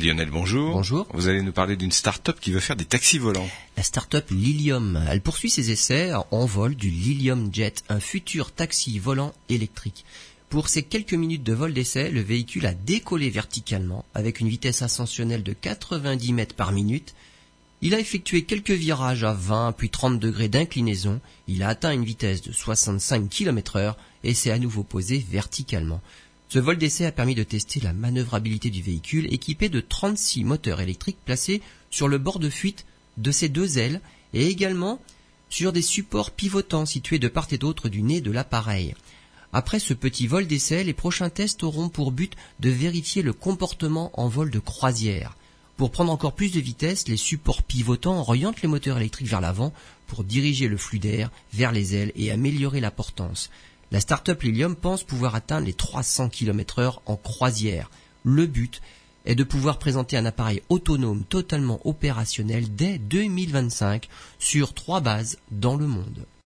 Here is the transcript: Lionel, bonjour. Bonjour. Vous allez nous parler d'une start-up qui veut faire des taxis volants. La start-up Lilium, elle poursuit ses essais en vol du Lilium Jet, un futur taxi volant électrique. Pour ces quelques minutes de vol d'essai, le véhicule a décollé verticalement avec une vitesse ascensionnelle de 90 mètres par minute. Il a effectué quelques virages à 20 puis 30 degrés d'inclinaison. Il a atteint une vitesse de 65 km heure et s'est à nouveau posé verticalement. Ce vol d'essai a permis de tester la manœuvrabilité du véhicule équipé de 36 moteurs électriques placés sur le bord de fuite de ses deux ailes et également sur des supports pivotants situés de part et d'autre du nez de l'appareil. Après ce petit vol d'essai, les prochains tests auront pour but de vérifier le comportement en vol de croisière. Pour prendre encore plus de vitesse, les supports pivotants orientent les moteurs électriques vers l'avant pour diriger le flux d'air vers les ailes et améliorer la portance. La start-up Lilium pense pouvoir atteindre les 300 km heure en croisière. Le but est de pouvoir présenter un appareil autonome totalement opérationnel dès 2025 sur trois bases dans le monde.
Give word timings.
Lionel, 0.00 0.30
bonjour. 0.30 0.72
Bonjour. 0.72 1.06
Vous 1.12 1.28
allez 1.28 1.42
nous 1.42 1.52
parler 1.52 1.76
d'une 1.76 1.92
start-up 1.92 2.38
qui 2.40 2.52
veut 2.52 2.60
faire 2.60 2.76
des 2.76 2.86
taxis 2.86 3.18
volants. 3.18 3.48
La 3.76 3.82
start-up 3.82 4.30
Lilium, 4.30 4.98
elle 5.10 5.20
poursuit 5.20 5.50
ses 5.50 5.70
essais 5.70 6.12
en 6.30 6.46
vol 6.46 6.74
du 6.74 6.88
Lilium 6.88 7.50
Jet, 7.52 7.84
un 7.90 8.00
futur 8.00 8.50
taxi 8.50 8.98
volant 8.98 9.34
électrique. 9.50 10.06
Pour 10.48 10.68
ces 10.68 10.82
quelques 10.82 11.12
minutes 11.12 11.42
de 11.42 11.52
vol 11.52 11.74
d'essai, 11.74 12.10
le 12.10 12.22
véhicule 12.22 12.64
a 12.66 12.72
décollé 12.72 13.28
verticalement 13.28 14.06
avec 14.14 14.40
une 14.40 14.48
vitesse 14.48 14.80
ascensionnelle 14.80 15.42
de 15.42 15.52
90 15.52 16.32
mètres 16.32 16.54
par 16.54 16.72
minute. 16.72 17.14
Il 17.82 17.94
a 17.94 18.00
effectué 18.00 18.44
quelques 18.44 18.70
virages 18.70 19.24
à 19.24 19.34
20 19.34 19.72
puis 19.72 19.90
30 19.90 20.18
degrés 20.18 20.48
d'inclinaison. 20.48 21.20
Il 21.46 21.62
a 21.62 21.68
atteint 21.68 21.92
une 21.92 22.04
vitesse 22.04 22.40
de 22.40 22.52
65 22.52 23.28
km 23.28 23.76
heure 23.76 23.96
et 24.24 24.32
s'est 24.32 24.50
à 24.50 24.58
nouveau 24.58 24.82
posé 24.82 25.24
verticalement. 25.30 26.00
Ce 26.52 26.58
vol 26.58 26.78
d'essai 26.78 27.06
a 27.06 27.12
permis 27.12 27.36
de 27.36 27.44
tester 27.44 27.78
la 27.78 27.92
manœuvrabilité 27.92 28.70
du 28.70 28.82
véhicule 28.82 29.32
équipé 29.32 29.68
de 29.68 29.80
36 29.80 30.42
moteurs 30.42 30.80
électriques 30.80 31.24
placés 31.24 31.62
sur 31.92 32.08
le 32.08 32.18
bord 32.18 32.40
de 32.40 32.50
fuite 32.50 32.86
de 33.18 33.30
ses 33.30 33.48
deux 33.48 33.78
ailes 33.78 34.00
et 34.34 34.48
également 34.48 35.00
sur 35.48 35.72
des 35.72 35.80
supports 35.80 36.32
pivotants 36.32 36.86
situés 36.86 37.20
de 37.20 37.28
part 37.28 37.46
et 37.52 37.58
d'autre 37.58 37.88
du 37.88 38.02
nez 38.02 38.20
de 38.20 38.32
l'appareil. 38.32 38.96
Après 39.52 39.78
ce 39.78 39.94
petit 39.94 40.26
vol 40.26 40.48
d'essai, 40.48 40.82
les 40.82 40.92
prochains 40.92 41.30
tests 41.30 41.62
auront 41.62 41.88
pour 41.88 42.10
but 42.10 42.34
de 42.58 42.70
vérifier 42.70 43.22
le 43.22 43.32
comportement 43.32 44.10
en 44.20 44.26
vol 44.26 44.50
de 44.50 44.58
croisière. 44.58 45.36
Pour 45.76 45.92
prendre 45.92 46.10
encore 46.10 46.34
plus 46.34 46.50
de 46.50 46.60
vitesse, 46.60 47.06
les 47.06 47.16
supports 47.16 47.62
pivotants 47.62 48.18
orientent 48.18 48.62
les 48.62 48.68
moteurs 48.68 48.96
électriques 48.96 49.28
vers 49.28 49.40
l'avant 49.40 49.72
pour 50.08 50.24
diriger 50.24 50.66
le 50.66 50.76
flux 50.76 50.98
d'air 50.98 51.30
vers 51.52 51.70
les 51.70 51.94
ailes 51.94 52.12
et 52.16 52.32
améliorer 52.32 52.80
la 52.80 52.90
portance. 52.90 53.50
La 53.92 53.98
start-up 53.98 54.42
Lilium 54.42 54.76
pense 54.76 55.02
pouvoir 55.02 55.34
atteindre 55.34 55.66
les 55.66 55.72
300 55.72 56.28
km 56.28 56.78
heure 56.78 57.02
en 57.06 57.16
croisière. 57.16 57.90
Le 58.22 58.46
but 58.46 58.80
est 59.24 59.34
de 59.34 59.42
pouvoir 59.42 59.78
présenter 59.78 60.16
un 60.16 60.26
appareil 60.26 60.62
autonome 60.68 61.24
totalement 61.24 61.80
opérationnel 61.84 62.74
dès 62.74 62.98
2025 62.98 64.08
sur 64.38 64.74
trois 64.74 65.00
bases 65.00 65.38
dans 65.50 65.76
le 65.76 65.86
monde. 65.86 66.24